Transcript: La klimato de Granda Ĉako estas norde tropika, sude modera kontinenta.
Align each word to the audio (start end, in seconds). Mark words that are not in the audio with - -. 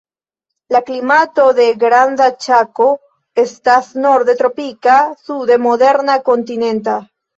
La 0.75 0.79
klimato 0.85 1.43
de 1.59 1.67
Granda 1.83 2.29
Ĉako 2.45 2.87
estas 3.45 3.91
norde 4.07 4.35
tropika, 4.41 4.97
sude 5.29 5.59
modera 5.67 6.17
kontinenta. 6.33 6.99